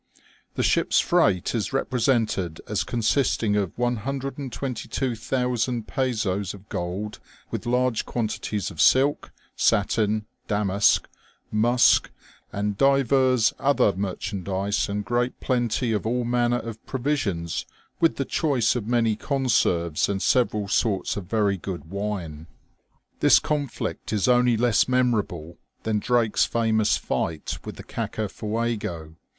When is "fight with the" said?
26.97-27.83